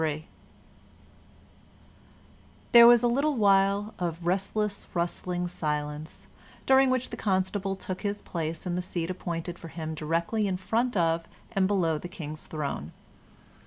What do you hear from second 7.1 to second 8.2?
the Constable took